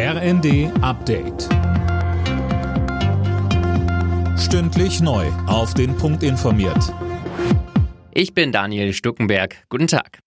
RND 0.00 0.70
Update. 0.80 1.48
Stündlich 4.38 5.00
neu. 5.00 5.26
Auf 5.48 5.74
den 5.74 5.96
Punkt 5.96 6.22
informiert. 6.22 6.94
Ich 8.12 8.32
bin 8.32 8.52
Daniel 8.52 8.92
Stuckenberg. 8.92 9.56
Guten 9.68 9.88
Tag. 9.88 10.20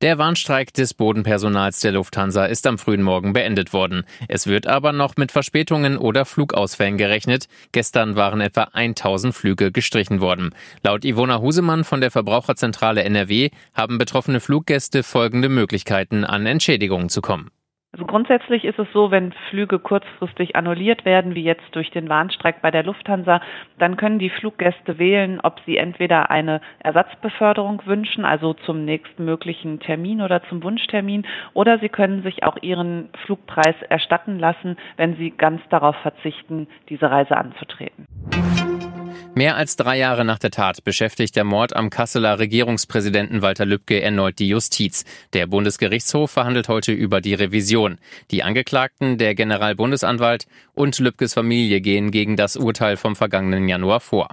Der 0.00 0.18
Warnstreik 0.18 0.74
des 0.74 0.94
Bodenpersonals 0.94 1.78
der 1.78 1.92
Lufthansa 1.92 2.46
ist 2.46 2.66
am 2.66 2.76
frühen 2.76 3.04
Morgen 3.04 3.32
beendet 3.32 3.72
worden. 3.72 4.02
Es 4.26 4.48
wird 4.48 4.66
aber 4.66 4.90
noch 4.90 5.16
mit 5.16 5.30
Verspätungen 5.30 5.96
oder 5.96 6.24
Flugausfällen 6.24 6.98
gerechnet. 6.98 7.46
Gestern 7.70 8.16
waren 8.16 8.40
etwa 8.40 8.64
1000 8.72 9.32
Flüge 9.32 9.70
gestrichen 9.70 10.20
worden. 10.20 10.50
Laut 10.82 11.04
Ivona 11.04 11.38
Husemann 11.40 11.84
von 11.84 12.00
der 12.00 12.10
Verbraucherzentrale 12.10 13.04
NRW 13.04 13.50
haben 13.74 13.96
betroffene 13.96 14.40
Fluggäste 14.40 15.04
folgende 15.04 15.48
Möglichkeiten, 15.48 16.24
an 16.24 16.46
Entschädigungen 16.46 17.10
zu 17.10 17.20
kommen. 17.20 17.52
Also 17.92 18.04
grundsätzlich 18.04 18.66
ist 18.66 18.78
es 18.78 18.86
so, 18.92 19.10
wenn 19.10 19.32
Flüge 19.48 19.78
kurzfristig 19.78 20.56
annulliert 20.56 21.06
werden, 21.06 21.34
wie 21.34 21.42
jetzt 21.42 21.64
durch 21.72 21.90
den 21.90 22.10
Warnstreik 22.10 22.60
bei 22.60 22.70
der 22.70 22.82
Lufthansa, 22.82 23.40
dann 23.78 23.96
können 23.96 24.18
die 24.18 24.28
Fluggäste 24.28 24.98
wählen, 24.98 25.40
ob 25.42 25.60
sie 25.64 25.78
entweder 25.78 26.30
eine 26.30 26.60
Ersatzbeförderung 26.80 27.80
wünschen, 27.86 28.26
also 28.26 28.52
zum 28.52 28.84
nächstmöglichen 28.84 29.80
Termin 29.80 30.20
oder 30.20 30.42
zum 30.50 30.62
Wunschtermin, 30.62 31.26
oder 31.54 31.78
sie 31.78 31.88
können 31.88 32.22
sich 32.22 32.44
auch 32.44 32.58
ihren 32.60 33.08
Flugpreis 33.24 33.76
erstatten 33.88 34.38
lassen, 34.38 34.76
wenn 34.98 35.16
sie 35.16 35.30
ganz 35.30 35.62
darauf 35.70 35.96
verzichten, 35.96 36.68
diese 36.90 37.10
Reise 37.10 37.38
anzutreten. 37.38 38.06
Mehr 39.34 39.56
als 39.56 39.76
drei 39.76 39.98
Jahre 39.98 40.24
nach 40.24 40.38
der 40.38 40.50
Tat 40.50 40.82
beschäftigt 40.84 41.36
der 41.36 41.44
Mord 41.44 41.76
am 41.76 41.90
Kasseler 41.90 42.38
Regierungspräsidenten 42.38 43.42
Walter 43.42 43.66
Lübcke 43.66 44.00
erneut 44.00 44.38
die 44.38 44.48
Justiz. 44.48 45.04
Der 45.32 45.46
Bundesgerichtshof 45.46 46.30
verhandelt 46.30 46.68
heute 46.68 46.92
über 46.92 47.20
die 47.20 47.34
Revision. 47.34 47.98
Die 48.30 48.42
Angeklagten, 48.42 49.18
der 49.18 49.34
Generalbundesanwalt 49.34 50.46
und 50.74 50.98
Lübkes 50.98 51.34
Familie 51.34 51.80
gehen 51.80 52.10
gegen 52.10 52.36
das 52.36 52.56
Urteil 52.56 52.96
vom 52.96 53.14
vergangenen 53.14 53.68
Januar 53.68 54.00
vor. 54.00 54.28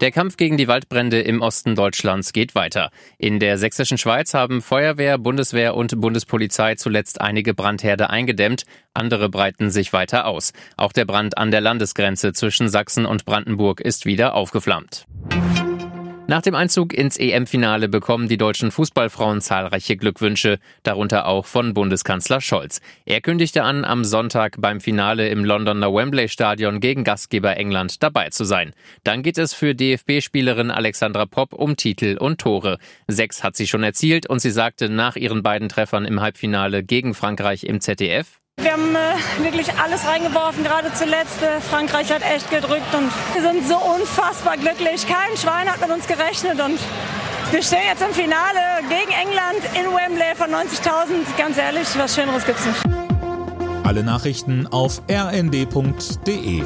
Der 0.00 0.12
Kampf 0.12 0.36
gegen 0.36 0.56
die 0.56 0.68
Waldbrände 0.68 1.20
im 1.20 1.42
Osten 1.42 1.74
Deutschlands 1.74 2.32
geht 2.32 2.54
weiter. 2.54 2.90
In 3.18 3.40
der 3.40 3.58
sächsischen 3.58 3.98
Schweiz 3.98 4.32
haben 4.32 4.62
Feuerwehr, 4.62 5.18
Bundeswehr 5.18 5.74
und 5.74 6.00
Bundespolizei 6.00 6.76
zuletzt 6.76 7.20
einige 7.20 7.52
Brandherde 7.52 8.08
eingedämmt, 8.08 8.62
andere 8.94 9.28
breiten 9.28 9.70
sich 9.70 9.92
weiter 9.92 10.26
aus. 10.26 10.52
Auch 10.76 10.92
der 10.92 11.04
Brand 11.04 11.36
an 11.36 11.50
der 11.50 11.60
Landesgrenze 11.60 12.32
zwischen 12.32 12.68
Sachsen 12.68 13.06
und 13.06 13.24
Brandenburg 13.24 13.80
ist 13.80 14.06
wieder 14.06 14.34
aufgeflammt. 14.34 15.04
Nach 16.30 16.42
dem 16.42 16.54
Einzug 16.54 16.92
ins 16.92 17.16
EM-Finale 17.16 17.88
bekommen 17.88 18.28
die 18.28 18.36
deutschen 18.36 18.70
Fußballfrauen 18.70 19.40
zahlreiche 19.40 19.96
Glückwünsche, 19.96 20.58
darunter 20.82 21.24
auch 21.24 21.46
von 21.46 21.72
Bundeskanzler 21.72 22.42
Scholz. 22.42 22.82
Er 23.06 23.22
kündigte 23.22 23.62
an, 23.62 23.82
am 23.86 24.04
Sonntag 24.04 24.56
beim 24.60 24.82
Finale 24.82 25.30
im 25.30 25.42
Londoner 25.42 25.90
Wembley 25.90 26.28
Stadion 26.28 26.80
gegen 26.80 27.02
Gastgeber 27.02 27.56
England 27.56 28.02
dabei 28.02 28.28
zu 28.28 28.44
sein. 28.44 28.74
Dann 29.04 29.22
geht 29.22 29.38
es 29.38 29.54
für 29.54 29.74
DFB-Spielerin 29.74 30.70
Alexandra 30.70 31.24
Popp 31.24 31.54
um 31.54 31.76
Titel 31.76 32.18
und 32.20 32.42
Tore. 32.42 32.76
Sechs 33.06 33.42
hat 33.42 33.56
sie 33.56 33.66
schon 33.66 33.82
erzielt 33.82 34.26
und 34.28 34.40
sie 34.40 34.50
sagte 34.50 34.90
nach 34.90 35.16
ihren 35.16 35.42
beiden 35.42 35.70
Treffern 35.70 36.04
im 36.04 36.20
Halbfinale 36.20 36.84
gegen 36.84 37.14
Frankreich 37.14 37.64
im 37.64 37.80
ZDF, 37.80 38.38
wir 38.62 38.72
haben 38.72 38.94
äh, 38.94 39.44
wirklich 39.44 39.72
alles 39.78 40.06
reingeworfen, 40.06 40.64
gerade 40.64 40.92
zuletzt. 40.92 41.42
Äh, 41.42 41.60
Frankreich 41.60 42.12
hat 42.12 42.22
echt 42.22 42.50
gedrückt 42.50 42.94
und 42.94 43.10
wir 43.34 43.42
sind 43.42 43.66
so 43.66 43.76
unfassbar 43.76 44.56
glücklich. 44.56 45.06
Kein 45.06 45.36
Schwein 45.36 45.70
hat 45.70 45.80
mit 45.80 45.90
uns 45.90 46.06
gerechnet 46.06 46.60
und 46.60 46.78
wir 47.50 47.62
stehen 47.62 47.86
jetzt 47.88 48.02
im 48.02 48.12
Finale 48.12 48.60
gegen 48.88 49.12
England 49.12 49.62
in 49.74 49.86
Wembley 49.86 50.34
von 50.36 50.50
90.000. 50.50 51.36
Ganz 51.36 51.56
ehrlich, 51.56 51.86
was 51.96 52.14
Schöneres 52.14 52.44
gibt's 52.44 52.64
nicht. 52.66 52.82
Alle 53.84 54.02
Nachrichten 54.02 54.66
auf 54.66 55.00
rnd.de 55.10 56.62